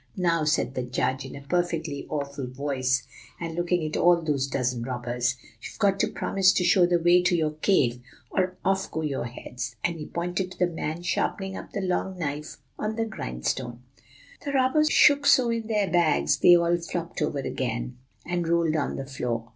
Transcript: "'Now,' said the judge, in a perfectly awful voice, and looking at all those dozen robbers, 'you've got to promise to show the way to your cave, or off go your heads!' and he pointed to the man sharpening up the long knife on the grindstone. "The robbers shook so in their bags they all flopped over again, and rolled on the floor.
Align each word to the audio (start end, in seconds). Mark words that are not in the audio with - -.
"'Now,' 0.17 0.45
said 0.45 0.73
the 0.73 0.81
judge, 0.81 1.25
in 1.27 1.35
a 1.35 1.41
perfectly 1.47 2.07
awful 2.09 2.47
voice, 2.47 3.03
and 3.39 3.53
looking 3.53 3.85
at 3.85 3.95
all 3.95 4.19
those 4.19 4.47
dozen 4.47 4.81
robbers, 4.81 5.35
'you've 5.61 5.77
got 5.77 5.99
to 5.99 6.07
promise 6.07 6.51
to 6.53 6.63
show 6.63 6.87
the 6.87 6.97
way 6.99 7.21
to 7.21 7.35
your 7.35 7.51
cave, 7.61 8.01
or 8.31 8.57
off 8.65 8.89
go 8.89 9.01
your 9.03 9.25
heads!' 9.25 9.75
and 9.83 9.99
he 9.99 10.07
pointed 10.07 10.49
to 10.51 10.57
the 10.57 10.65
man 10.65 11.03
sharpening 11.03 11.55
up 11.55 11.73
the 11.73 11.81
long 11.81 12.17
knife 12.17 12.57
on 12.79 12.95
the 12.95 13.05
grindstone. 13.05 13.83
"The 14.43 14.53
robbers 14.53 14.89
shook 14.89 15.27
so 15.27 15.51
in 15.51 15.67
their 15.67 15.87
bags 15.91 16.35
they 16.39 16.55
all 16.55 16.77
flopped 16.77 17.21
over 17.21 17.37
again, 17.37 17.99
and 18.25 18.47
rolled 18.47 18.75
on 18.75 18.95
the 18.95 19.05
floor. 19.05 19.49